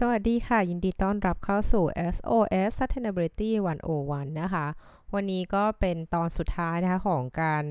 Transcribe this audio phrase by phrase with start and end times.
[0.00, 1.84] สวัสดีค่ะ ยินดีต้อนรับเข้าสู่
[2.14, 3.50] SOS Sustainability
[3.94, 4.66] 101 นะคะ
[5.14, 7.64] วันนี้ก็เป็นตอนสุดท้ายนะคะของการ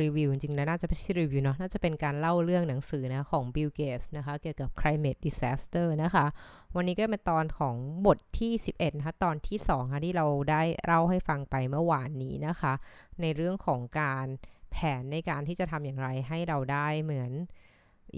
[0.00, 6.26] รีวิวจริงๆแล้วน่าจะไม่ใช่รีวิวเนาะน่าจะเป็นการเล่าเรื่องหนังสือนะของ Bill Gates นะคะ เกี่ยวกับ climate disaster นะคะ
[6.76, 7.74] วันนี้ก็เป็นตอนของ
[8.06, 12.72] บทที่ 11 นะคะ ตอนที่2ค่ะที่เราได้เล่าให้ฟังไปเมื่อวานนี้นะคะ
[13.20, 14.26] ในเรื่องของการ
[14.70, 17.32] แผนในการที่จะทำอย่างไรให้เราได้เหมือน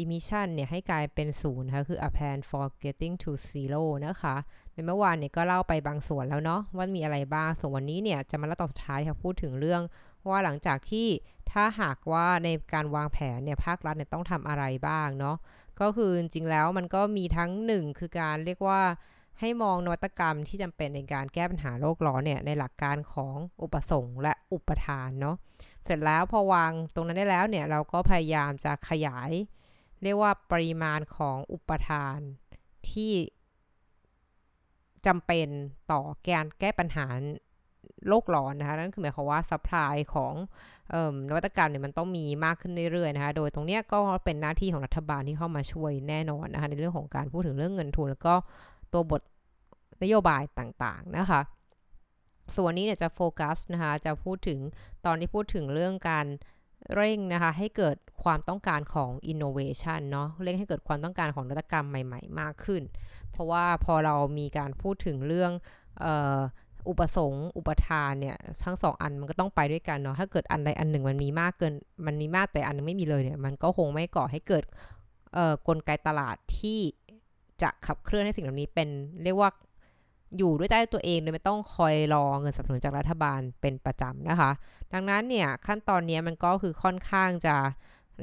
[0.01, 4.37] emission เนี่ยให้กลายเป็นศูนย์นะคะคือ a plan for getting to zero นะคะ
[4.73, 9.83] ในเมื่อวานเนี่ยก็เล่าไปบางส่วนแล้วเนาะว่ามีอะไรบ้าง ส่วนวันนี้เนี่ยจะมาเล่าตอนสุดท้ายค่ะพูดถึงเรื่อง
[10.29, 11.09] ว่าหลังจากที่
[11.53, 15.37] ถ้าหากว่าในการวางแผนเนี่ยภาครัฐเนี่ยต้องทำอะไรบ้างเนาะ
[15.81, 18.81] ก็คือจริงแล้วมันก็มีทั้งหนึ่งคือการเรียกว่า
[19.41, 25.37] ให้มองนวัตกรรมที่จำเป็นในการแก้ปัญหาโลกร้อนเนี่ยในหลักการของอุปสงค์และอุปทานเนาะ
[25.85, 29.31] เสร็จแล้วพอวางตรงนั้นได้แล้วเนี่ยเราก็พยายามจะขยาย
[30.03, 32.19] เรียกว่าปริมาณของอุปทาน
[32.91, 33.13] ที่
[35.07, 35.49] จำเป็น
[35.93, 37.07] ต่อการแก้ปัญหา
[38.09, 40.35] โลกร้อนนะคะนั่นคือหมายความว่า supply ของ
[41.29, 48.35] นวัตกรรมเนี่ยมันต้องมีมากขึ้นเรื่อยๆนะคะโดยตรงเนี้ยก็เป็นหน้าที่ของรัฐบาลที่เข้ามาช่วยแน่นอนนะคะในเรื่องของการพูดถึงเรื่องเงินทุน แล้วก็
[48.93, 49.23] ตัวบท
[50.03, 51.41] นโยบายต่างๆนะคะ
[52.57, 54.59] ส่วนนี้เนี่ยจะโฟกัสนะคะจะพูดถึง
[55.07, 56.27] ตอนที่พูดถึงเรื่องการ
[56.95, 62.83] เร่งนะคะให้เกิดความต้องการของ innovation เนาะเร่งให้เกิดความต้องการของนวัตกรรมใหม่ ๆ มากขึ้น
[63.31, 65.53] เพราะว่าพอเรามีการพูดถึงเรื่อง
[66.89, 71.75] อุปสงค์อุปทานเนี่ยทั้งสองอันมันก็ต้องไปด้วยกันเนาะถ้าเกิดอันใดอันหนึ่งมันมีมากเกิน
[72.07, 74.65] มันมีมากแต่อันนึงไม่มีเลยเนี่ยมันก็คงไม่ก่อให้เกิด
[75.67, 76.81] กลไกตลาดที่
[77.63, 78.89] จะขับเคลื่อนให้สิ่งเหล่านี้เป็น
[79.25, 79.51] เรียกว่า
[80.39, 84.51] อยู่ด้วยใต้ตัวเองโดยไม่ต้องคอยรอเงินสนับสนุนจากรัฐบาลเป็นประจำนะคะ
[84.93, 87.57] ดังนั้นเนี่ยขั้นตอนนี้มันก็คือค่อนข้างจะ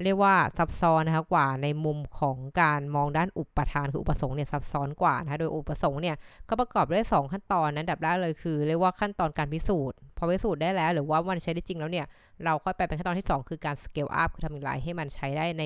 [0.03, 6.16] เรียกว่าซับซ้อนนะคะกว่าในมุมของการมองด้านอุปทานคืออุปสงค์เนี่ยซับซ้อนกว่านะคะโดยอุปสงค์เนี่ย
[6.50, 12.06] ก็ประกอบด้วย 2 ขั้นตอนนั้นดับแรกเลยคือ เรียกว่าขั้นตอนการพิสูจน์พอพิสูจน์ได้แล้ว หรือว่ามันใช้ได้จริงแล้วเนี่ย
[12.45, 15.63] เราค่อยไปเป็นขั้นตอนที่ 2 คือการ scale up คือทำอย่างไรให้มันใช้ได้ใน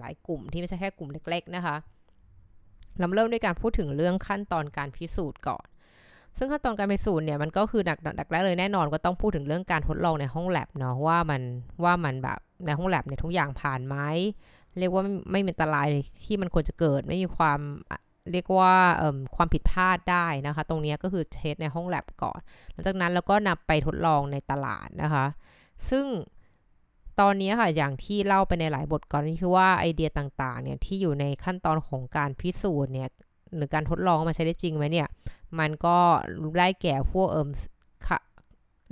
[0.00, 1.76] หลาย ๆ กลุ่มที่ไม่ใช่แค่กลุ่มเล็ก ๆ นะคะ
[2.98, 5.66] เราเริ่มด้วยการพูดถึงเรื่องขั้นตอนการพิสูจน์ก่อน
[6.38, 11.42] ซึ่งขั้นตอนการพิสูจน์เนี่ยมันก็คือดักดักแรกเลยแน่นอนก็ต้องพูดถึงเรื่องการทดลองในห้องแลบเนาะว่ามัน
[11.84, 13.96] ว่ามันแบบในห้องแลบเนี่ยทุกอย่างผ่านไหม
[14.78, 15.86] เรียกว่าไม่ไม่มีอันตราย
[16.24, 17.60] ที่มันควรจะเกิดไม่มีความ
[18.32, 18.74] เรียกว่า
[19.36, 22.40] ความผิดพลาดได้นะคะ ตรงนี้ก็คือเทสในห้องแลบก่อน
[22.72, 25.26] หลังจากนั้นเราก็นำไปทดลองในตลาดนะคะ
[25.90, 26.06] ซึ่ง
[27.20, 33.08] ตอนนี้ค่ะอย่างที่เล่าไปในหลายบทก่อนนี่คือว่าไอเดียต่างๆเนี่ยที่อยู่ในขั้นตอนของการพิสูจน์เนี่ย
[33.56, 35.08] หรือการทดลองมาใช้ได้จริงไหมเนี่ย
[35.58, 35.98] มันก็
[36.58, 37.48] ได้แก่พวกเอิม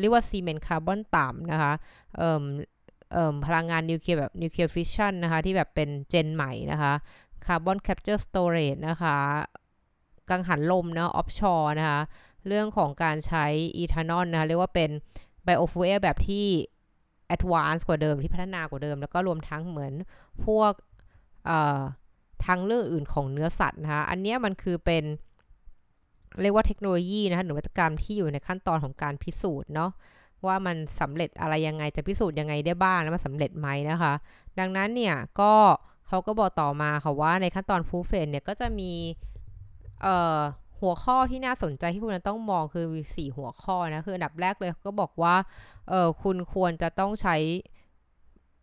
[0.00, 1.72] เรียกว่าซีเมนต์คาร์บอนต่ำนะคะ
[2.16, 2.42] เอิม
[3.12, 6.92] เอิมพลังงานนิวเคลียร์แบบนิวเคลียร์ฟิชชันนะคะที่แบบเป็น gen ใหม่นะคะ
[7.44, 9.16] carbon capture storage นะคะ
[10.30, 12.00] กังหันลมนะ offshore นะคะ
[12.46, 13.46] เรื่องของการใช้
[13.76, 14.90] เอทานอลนะคะเรียกว่าเป็น
[15.44, 16.46] biofuel แบบที่
[17.26, 19.92] advanced กว่าเดิมที่พัฒนากว่าเดิม แล้วก็รวมทั้งเหมือน
[20.44, 20.72] พวก
[22.46, 25.04] ทางเลือกอื่นของเนื้อสัตว์นะคะอันนี้มันคือเป็น
[26.42, 29.90] เรียกว่าเทคโนโลยีนะคะหรือนวัตกรรมที่อยู่ในขั้นตอนของการพิสูจน์เนาะ
[30.46, 34.12] ว่ามันสำเร็จอะไรยังไงจะพิสูจน์ยังไงได้บ้างแล้วมันสำเร็จไหมนะคะ
[34.58, 35.52] ดังนั้นเนี่ยก็
[36.08, 38.92] เขาก็บอกต่อมาค่ะว่าในขั้นตอน proven เนี่ยก็จะมี
[40.80, 45.34] หัวข้อที่น่าสนใจที่คุณต้องมองคือ 4 หัวข้อนะคืออันดับแรกเลยก็บอกว่า
[45.88, 47.36] เออคุณควรจะต้องใช้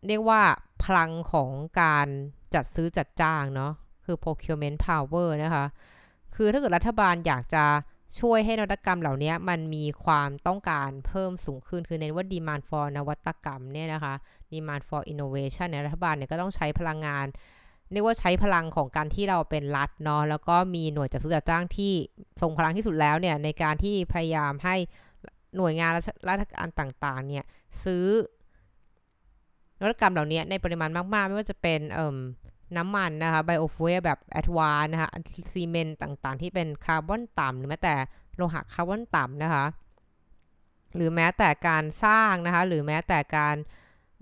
[0.07, 0.41] เรียกว่า
[0.83, 1.49] พลังของ
[1.81, 2.07] การ
[2.55, 3.71] จัดซื้อจัดจ้างเนาะ
[4.05, 5.65] คือ procurement power นะคะ
[6.35, 7.65] คือถ้าเกิดรัฐบาลอยากจะ
[8.19, 14.13] ช่วยให้นวัตกรรมเหล่านี้มันมีความต้องการเพิ่มสูงขึ้น คือเน้นว่า demand for นวัตกรรมเนี่ยนะคะ
[14.53, 17.25] demand for innovation เนี่ยรัฐบาลเนี่ยก็ต้องใช้พลังงาน
[17.91, 21.93] เรียกว่าใช้พลังของการที่เราเป็นรัฐเนาะแล้วก็มีหน่วยจัดซื้อจัดจ้างที่
[22.41, 24.75] ทรงพลังที่สุดแล้วเนี่ยในการที่พยายามให้
[25.57, 25.91] หน่วยงาน
[26.29, 27.43] ราชการต่างๆเนี่ย
[27.83, 28.05] ซื้อ
[29.85, 31.79] นวัตกรรมเหล่านี้ในปริมาณมากๆ ไม่ว่าจะเป็น
[32.77, 35.09] น้ำมันนะคะ biofuel แบบ advanced นะคะ
[35.51, 37.95] ซีเมนต์ต่างๆ ที่เป็นคาร์บอนต่ำหรือแม้แต่
[38.35, 39.65] โลหะคาร์บอนต่ำนะคะ
[40.95, 43.55] หรือแม้แต่การสร้างนะคะ หรือแม้แต่การ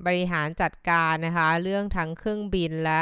[0.05, 3.01] บริหารจัดการนะคะ เรื่องทั้งเครื่องบินและ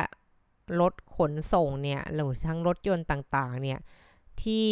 [0.82, 3.80] รถขนส่งเนี่ยหรือทั้งรถยนต์ต่างๆ เนี่ย
[4.44, 4.68] ที่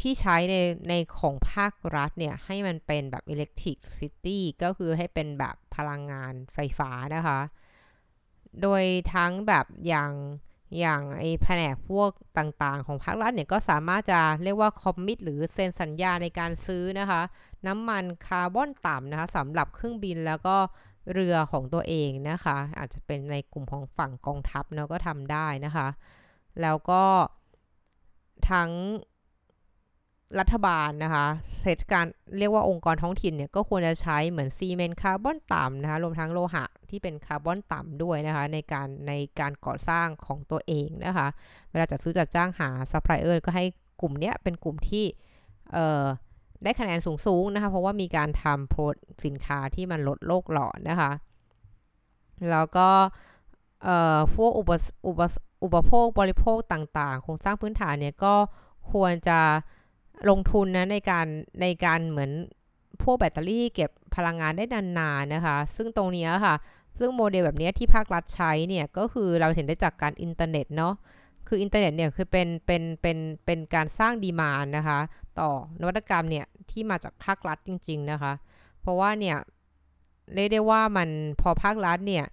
[0.00, 0.56] ที่ใช้ใน
[0.88, 7.40] ในของภาครัฐเนี่ย ให้มันเป็นแบบ electric city ก็คือให้เป็นแบบพลังงานไฟฟ้านะคะ
[8.62, 8.82] โดย
[9.14, 10.12] ทั้งแบบอย่าง
[10.78, 17.22] อย่างไอแผนกพวกต่างๆ ของภาครัฐเนี่ยก็สามารถจะเรียกว่าคอมมิตหรือเซ็นสัญญาในการซื้อนะคะ
[17.66, 20.56] น้ำมันคาร์บอนต่ำนะคะสำหรับเครื่องบินแล้วก็
[21.12, 25.88] เรือของตัวเองนะคะ อาจจะเป็นในกลุ่มของฝั่งกองทัพเนาะก็ทำได้นะคะ
[26.62, 27.04] แล้วก็
[28.50, 28.70] ทั้ง
[30.38, 31.26] รัฐบาลนะคะ
[31.62, 32.06] เทศบาล
[32.38, 41.26] เรียกว่าองค์กรท้องถิ่นเนี่ยก็ควรจะใช้เหมือนซีเมนต์คาร์บอนต่ำนะคะรวมทั้งโลหะที่เป็นคาร์บอนต่ำด้วยนะคะในการในการก่อสร้างของตัวเองนะคะ
[41.70, 43.64] เวลาจัดซื้อจัดจ้างหาซัพพลายเออร์ก็ให้
[44.00, 45.04] กลุ่มเนี้ยเป็นกลุ่มที่
[46.64, 48.82] ได้คะแนนสูงๆนะคะเพราะว่ามีการทำโปร
[49.24, 51.12] สินค้าที่มันลดโลกร้อนนะคะ
[52.50, 52.88] แล้วก็
[54.34, 54.70] พวกอุป
[55.06, 55.20] อุป
[55.64, 58.34] อุปโภคบริโภคต่างๆโครงสร้างพื้นฐานเนี่ยก็
[58.92, 59.40] ควรจะ
[60.28, 61.26] ลงทุนนะในการ
[61.60, 62.30] ในการเหมือน
[63.02, 66.54] พวกแบตเตอรี่เก็บพลังงานได้นานๆนะคะ ซึ่งตรงนี้ค่ะ
[66.98, 70.94] ซึ่งโมเดลแบบนี้ที่ภาครัฐใช้เนี่ย ก็คือเราเห็นได้จากการอินเทอร์เน็ตเนาะ
[71.48, 74.98] คืออินเทอร์เน็ตเนี่ยคือเป็นเป็นเป็นเป็นการสร้าง demand นะคะ
[75.38, 75.50] ต่อ
[75.80, 78.32] นวัตกรรมเนี่ย ที่มาจากภาครัฐจริง ๆนะคะ
[78.80, 79.36] เพราะว่าเนี่ย
[80.34, 81.08] เรียกได้ว่ามัน
[81.40, 82.24] พอภาครัฐเนี่ย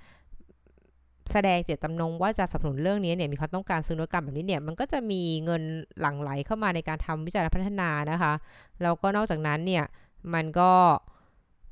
[1.31, 5.63] แสดงเจตจำนงว่าจะสนับสนุนเรื่องนี้เนี่ยมีความต้องการซื้อนวัตกรรมแบบนี้เนี่ยมันก็จะมีเงิน
[5.99, 8.33] หลั่งไหลเข้ามาในการทำวิจัยและพัฒนานะคะ
[8.81, 9.83] แล้วก็นอกจากนั้นเนี่ย
[10.33, 10.71] มันก็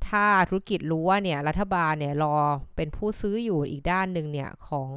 [0.07, 2.35] ถ้าธุรกิจรู้ว่าเนี่ยรัฐบาลเนี่ยรอ
[2.75, 4.87] เป็นผู้ซื้ออยู่อีกด้านหนึ่งเนี่ยของ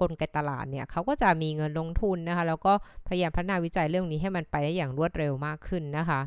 [0.00, 2.72] กลไกตลาดเนี่ยเขาก็จะมีเงินลงทุนนะคะแล้วก็
[3.06, 6.20] พยายามพัฒนาวิจัยเรื่องนี้ให้มันไปได้อย่างรวดเร็วมากขึ้นนะคะ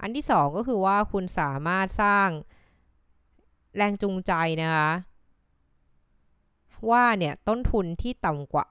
[0.00, 2.28] อันที่ 2 ก็คือว่าคุณสามารถสร้าง
[3.76, 4.32] แรงจูงใจ
[4.62, 4.90] นะคะ
[6.90, 8.64] ว่าเนี่ยต้นทุนที่ต่ำกว่า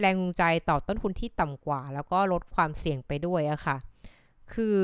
[0.00, 3.76] แรงจูงใจต่อต้นทุนที่ต่ำกว่า แล้วก็ลดความเสี่ยงไปด้วยอะค่ะ
[4.52, 4.80] คือ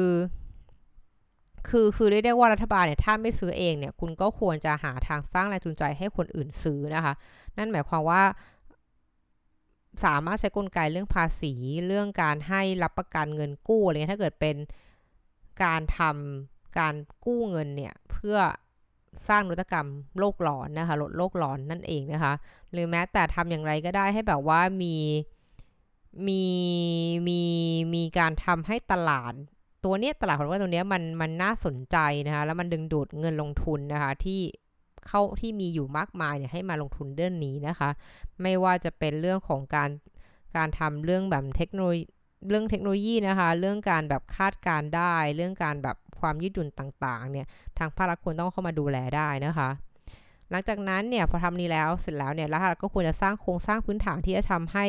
[1.69, 7.15] คือคือเรียกได้ว่ารัฐบาลเนี่ยถ้าไม่ซื้อเองเนี่ย คุณก็ควรจะหาทางสร้างแรงจูงใจให้คนอื่นซื้อนะคะ
[7.56, 8.23] นั่นหมายความว่า
[10.05, 11.53] สามารถใช้กลไกเรื่องภาษี
[11.87, 14.56] เรื่องการให้รับประกันเงินกู้อะไรเงี้ยถ้าเกิดเป็น
[15.65, 16.94] การทำการ
[17.25, 18.37] กู้เงินเนี่ย เพื่อ
[19.28, 19.88] สร้างนวัตกรรม
[20.19, 22.32] โลกร้อนนะคะลดโลกร้อนนั่นเองนะคะ
[22.72, 24.96] หรือแม้แต่ทำอย่างไรก็ได้ให้แบบว่ามี
[26.28, 26.44] มี
[27.28, 27.40] มี
[27.94, 29.34] มีการทำให้ตลาด
[29.84, 31.96] ตัวเนี้ยตลาดของว่าตัวเนี้ยมันมันน่าสนใจ
[32.26, 34.40] นะคะแล้วมันดึงดูดเงินลงทุนนะคะที่
[35.06, 37.90] เข้าที่มีอยู่มากมายเนี่ยให้มาลงทุนเรื่องนี้นะคะ
[38.43, 39.90] ไม่ว่าจะเป็นเรื่องของการ
[40.56, 42.05] การทำเรื่องแบบเทคโนโลยี
[42.49, 47.47] เรื่องเทคโนโลยีนะคะ เรื่องการแบบคาดการได้ เรื่องการแบบ ความยืดหยุ่นต่างๆเนี่ย
[47.79, 49.71] ทางภาครัฐควรต้องเข้ามาดูแลได้นะคะ
[50.50, 54.87] หลังจากนั้นเนี่ยพอทำนี้แล้วเสร็จแล้วเนี่ยรัฐก็ควรจะสร้างโครงสร้างพื้นฐานที่จะทำให้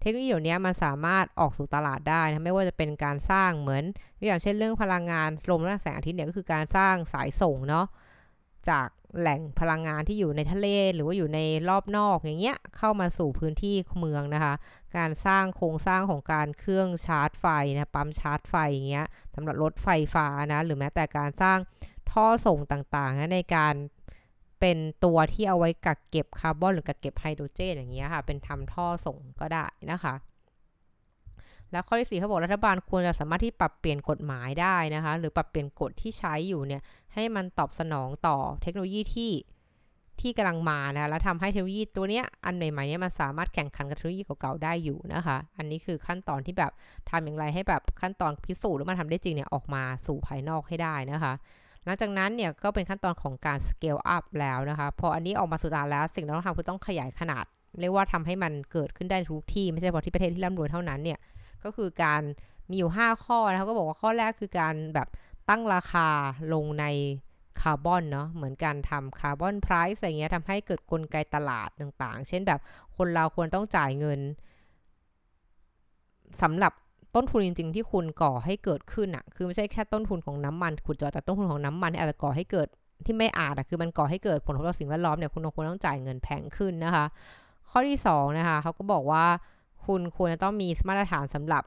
[0.00, 3.84] เทคโนโลยีเหล่านี้มันสามารถออกสู่ตลาดได้นะไม่ว่าจะเป็นการสร้างเหมือน
[4.26, 7.86] อย่างเช่นเรื่องพลังงานลมและแสงอาทิตย์เนี่ยก็คือการสร้างสายส่งเนาะ
[8.70, 8.88] จาก
[9.20, 14.54] แหล่งพลังงานที่อยู่ในทะเล หรือว่าอยู่ในรอบนอกอย่างเงี้ยเข้ามาสู่พื้นที่เมืองนะคะ
[14.96, 21.58] การสร้างโครงสร้างของการเครื่องชาร์จไฟนะปั๊มชาร์จไฟอย่างเงี้ยสำหรับรถไฟฟ้านะหรือแม้แต่การสร้าง
[22.10, 23.74] ท่อส่งต่างๆนะในการ
[24.60, 30.14] เป็นตัวที่เอาไว้กักเก็บคาร์บอนหรือกักเก็บไฮโดรเจนอย่างเงี้ยค่ะ เป็นทำท่อส่งก็ได้นะคะ
[31.72, 36.82] แล้วข้อที่4เขาบอกรัฐบาลควรจะสามารถที่ปรับเปลี่ยนกฎหมายได้นะคะ หรือปรับเปลี่ยนกฎที่ใช้อยู่เนี่ย
[37.14, 39.32] ให้มันตอบสนองต่อเทคโนโลยีที่
[40.20, 46.72] ที่กำลังมานะแล้วทำให้เทคโนโลยีตัวเนี้ยอันใหม่ๆเนี้ยมันสามารถแข่งขันกับเทคโนโลยีเก่าๆได้อยู่นะคะ อันนี้คือขั้นตอนที่แบบ
[47.10, 51.32] ทำอย่างไรให้แบบขั้นตอนพิสูจน์หรือมันทำได้จริงเนี่ยออกมาสู่ภายนอกให้ได้นะคะ
[51.84, 57.44] หลังจากนั้นเนี่ยก็เป็นขั้นตอนของการ scale up แล้วนะคะพออันนี้ออกมาสู่ตลาดแล้วสิ่งที่ต้องทำคือต้องขยายขนาด
[57.80, 61.18] เรียกว่าทำให้มันเกิดขึ้นได้ทุกที่ไม่ใช่เฉพาะที่ประเทศที่ร่ำรวยเท่านั้นเนี่ย
[61.64, 62.22] ก็คือการ
[62.70, 65.08] มีอยู่ 5 ข้อนะเขาก็บอกว่าข้อแรกคือการแบบ
[65.48, 66.08] ตั้งราคา
[66.54, 66.86] ลงใน
[67.60, 72.60] คาร์บอนเนาะเหมือนการทำคาร์บอนไพรซ์อะไรเงี้ยทำให้เกิดกลไกตลาดต่างๆ เช่นแบบ
[72.96, 74.20] คนเราควรต้องจ่ายเงิน
[76.42, 76.72] สำหรับ
[77.14, 82.68] ต้นทุนจริง ๆ ที่คุณก่อให้เกิดขึ้นอะคือไม่ใช่แค่ต้นทุนของน้ำมันขุดเจาะแต่ต้นทุนของน้ำมันที่อาจจะก่อให้เกิด
[83.04, 87.04] ที่ไม่อาจอะคือมันก่อให้เกิดผลกระทบต่อสิ่งแวดล้อมเนี่ยคุณควรต้องจ่ายเงินแพงขึ้นนะคะ
[87.70, 89.24] ข้อที่2นะคะเขาก็บอกว่า
[89.86, 91.62] คุณควรจะต้องมีมาตรฐานสำหรับ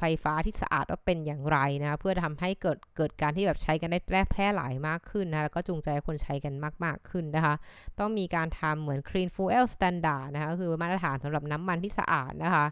[0.00, 3.98] ไฟฟ้าที่สะอาดว่าเป็นอย่างไรนะเพื่อทำให้เกิดเกิดการที่แบบใช้กันได้
[4.30, 6.54] แพร่หลายมากขึ้นนะแล้วก็จูงใจคนใช้กัน
[6.84, 7.54] มาก ๆขึ้นนะคะ
[7.98, 12.66] ต้องมีการทำเหมือน clean fuel standard นะคะคือมาตรฐานสำหรับน้ำมันที่สะอาดนะคะ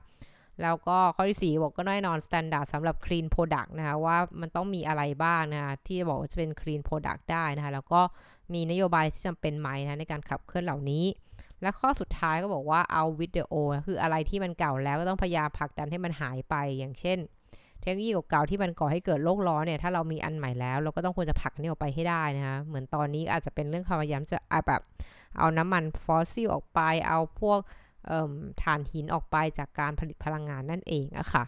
[0.63, 8.01] แล้วก็ข้อที่4บอกก็แน่นอน standard สำหรับ clean product นะคะว่ามันต้องมีอะไรบ้างนะคะที่บอกว่าจะเป็น clean product ได้นะคะแล้วก็
[8.55, 11.05] มีนโยบายที่จำเป็นไหมนะในการขับเคลื่อนเหล่านี้
[11.63, 17.19] และข้อสุดท้ายก็บอกว่าเอา with the old คืออะไรที่มันเก่าแล้วก็ต้องพยายามผลักดันให้มันหายไปอย่างเช่น
[17.81, 24.39] เทคโนโลยีเก่าๆที่มันก่อให้เกิดโลกร้อนเนี่ยถ้าเรามีอันใหม่แล้ว เราก็ต้องควรจะผลักนี่ออกไปให้ได้นะคะเหมือนตอนนี้อาจจะเป็นเรื่องพยายามจะ
[24.69, 24.83] แบบ
[25.39, 27.59] เอาน้ำมันฟอสซิลออกไป เอาพวก
[28.63, 31.45] ถ่านหินออกไปจากการผลิตพลังงานนั่นเองอะค่ะ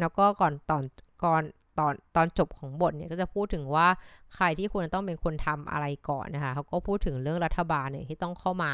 [0.00, 0.84] แล้วก็ก่อนตอน
[1.24, 1.42] ก่อน
[1.78, 3.86] ตอนตอนจบของบทเนี่ยก็จะพูดถึงว่า
[4.34, 8.72] ใครที่ควรต้องเป็นคนทำอะไรก่อนนะคะเขาก็พูดถึงเรื่องรัฐบาลเนี่ยที่ต้องเข้ามา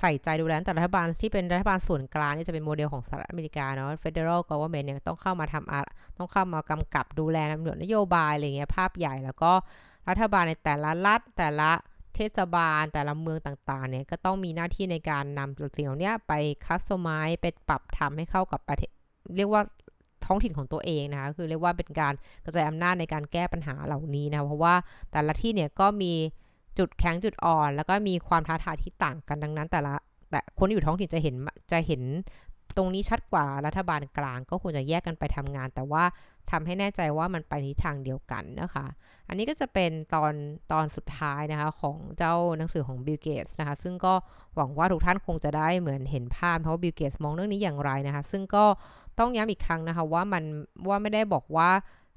[0.00, 7.38] ใส่ใจดูแลแต่รัฐบาลที่เป็นรัฐบาลส่วนกลางนี่จะเป็นโมเดลของสหรัฐอเมริกาเนาะ federal government เนี่ยต้องเข้ามาทำต้องเข้ามากำกับดูแล
[7.82, 9.52] นโยบายอะไรเงี้ยภาพใหญ่ แล้วก็
[10.08, 11.70] รัฐบาลในแต่ละรัฐแต่ละ
[12.14, 16.32] เทศบาลแต่ละเมืองต่างๆเนี่ยก็ต้องมีหน้าที่ในการนำสิ่งเหล่านี้ไป
[16.66, 18.90] คัสตอมไมซ์ไปปรับทำให้เข้ากับประเทศ
[19.36, 19.62] เรียกว่า
[20.26, 22.14] ท้องถิ่นของตัวเองนะคะคือเรียกว่าเป็นการ
[22.44, 24.74] กระจายอำนาจในการแก้ปัญหาเหล่านี้นะเพราะว่า
[25.12, 26.12] แต่ละที่เนี่ยก็มี
[26.78, 29.94] จุดแข็งจุดอ่อน แล้วก็มีความท้าทายที่ต่างกันดังนั้น แต่ละ
[30.30, 31.34] แต่คนที่อยู่ท้องถิ่นจะเห็น
[31.72, 32.02] จะเห็น
[32.76, 36.04] ตรงนี้ชัดกว่ารัฐบาลกลางก็ควรจะแยกกันไปทำงาน แต่ว่า
[36.50, 38.86] ทำให้แน่ใจว่ามันไปทิศทางเดียวกันนะคะ
[39.28, 40.32] อันนี้ก็จะเป็นตอน
[40.72, 44.14] ตอนสุดท้ายนะคะของเจ้าหนังสือของบิลเกตส์นะคะ ซึ่งก็
[44.56, 48.64] หวังว่าทุกท่านคงจะได้เหมือนเห็นภาพเพราะบิลเกตส์มองเรื่องนี้อย่างไรนะคะ ซึ่งก็
[49.18, 50.44] ต้องย้ำอีกครั้งนะคะว่ามัน
[50.88, 51.70] ว่าไม่ได้บอกว่า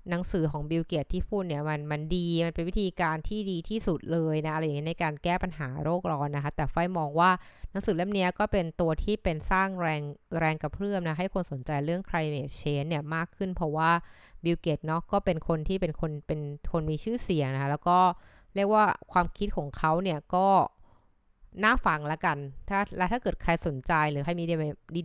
[0.10, 7.32] หนังสือของบิลเกตส์ที่พูดเนี่ยมันมันดีมันเป็นวิธีการที่ดีที่สุดเลยนะอะไรอย่างนี้ในการแก้ปัญหาโลกร้อนนะคะ แต่ไฟมองว่า
[7.72, 10.04] หนังสือเล่มนี้ก็เป็นตัวที่เป็นสร้างแรง
[10.40, 13.92] แรงกระเพื่อมนะให้คนสนใจเรื่อง climate change เนี่ยมากขึ้น เพราะว่า
[14.44, 18.00] บิลเกตเนาะก็เป็นคนที่เป็นคนเป็นคนมีชื่อเสียงนะคะแล้วก็
[18.56, 20.48] เรียกว่าความคิดของเขาเนี่ยก็
[21.64, 22.38] น่าฟังแล้วกัน
[22.70, 24.46] ถ้าแล้วถ้าเกิดใครสนใจหรือใครมี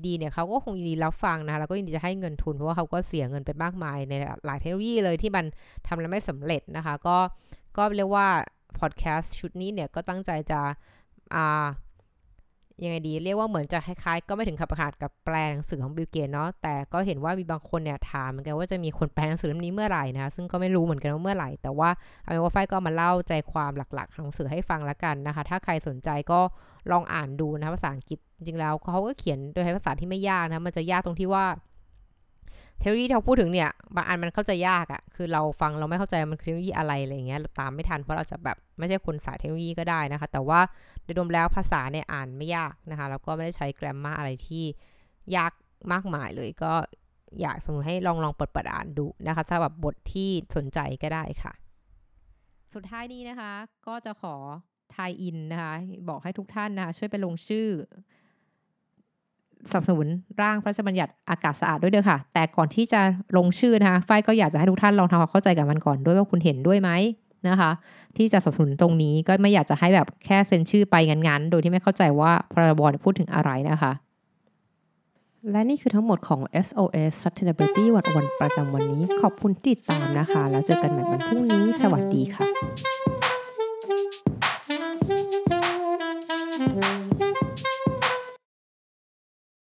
[0.06, 4.14] ดีๆเนี่ยเขาก็คงยินดีรับฟังนะคะแล้วก็ยินดีจะให้เงินทุน เพราะว่าเขาก็เสียเงินไปมากมายใน
[4.46, 5.44] หลายเทคโนโลยีเลยที่มัน
[5.87, 7.16] ทำแล้วไม่สำเร็จนะคะ ก็
[7.76, 8.28] ก็เรียกว่า
[8.78, 10.61] พอดแคสต์ชุดนี้เนี่ยก็ตั้งใจจะ
[11.34, 11.66] อ่า
[12.82, 21.90] ยังไงดีเรียกว่าเหมือนจะคล้ายๆ ก็ไม่ถึงขับขาดกับแปลหนังสือของบิลเกตเนาะแต่ก็เห็นว่ามีบางคนเนี่ยถามเหมือนกันว่าจะมีคนแปลหนังสือเล่มนี้เมื่อไหร่นะซึ่งก็ไม่รู้เหมือนกันว่าเมื่อไหร่ แต่ว่า
[22.22, 26.40] เอาเป็นว่าไฟก็มาเล่าใจความหลักๆของหนังสือให้ฟังละกันนะคะ ถ้าใครสนใจก็
[26.90, 31.44] ลองอ่านดูนะภาษาอังกฤษจริงๆแล้วเขาก็เขียนโดยใช้ภาษาที่ไม่ยากนะมันจะยากตรงที่ว่า
[32.82, 40.60] เทคโนโลยีที่เขาพูดถึงเนี่ยบางอันมันเข้าใจยากอะ่ะคือเราฟังเราไม่เข้าใจมันเทคโนโลยีอะไรอะไรเงี้ยเราตามไม่ทันเพราะเราจะแบบไม่ใช่คนสายเทคโนโลยีก็ได้นะคะ แต่ว่า
[41.02, 44.64] โดยรวมแล้วภาษาเนี่ยอ่านไม่ยากนะคะแล้วก็ไม่ได้ใช้แกรมมาอะไรที่
[45.36, 45.52] ยาก
[45.92, 46.72] มากมายเลยก็
[47.40, 51.52] อยากสมมติให้ลองลองเปิดเปิดอ่านดูนะคะสำหรับบทที่สนใจก็ได้ค่ะ
[52.74, 53.52] สุดท้ายนี้นะคะ
[53.86, 54.36] ก็จะขอ
[54.94, 55.74] ทายอินนะคะ
[56.08, 57.68] บอกให้ทุกท่านนะคะช่วยไปลงชื่อ
[59.71, 60.07] สนับสนุน
[60.40, 63.00] ร่างพระราชบัญญัติอากาศสะอาดด้วยเด้อค่ะ แต่ก่อนที่จะ
[63.37, 66.90] ลงชื่อนะคะฝ้ายก็อยากจะให้ทุกท่านลองทำความเข้าใจกับมันก่อนด้วยว่าคุณเห็นด้วยไหม
[67.49, 67.71] นะคะ
[68.16, 73.92] ที่จะสนับสนุนตรงนี้ก็ไม่อยากจะให้แบบแค่เซ็นชื่อไปงั้นๆ โดยที่ไม่เข้าใจว่าพรบพูดถึงอะไรนะคะ
[75.50, 82.91] และนี่คือทั้งหมดของ SOS Sustainability วันวันประจำวันนี้ ขอบคุณติดตามนะคะ แล้วเจอกันใหม่วันพรุ่งนี้ สวัสดีค่ะ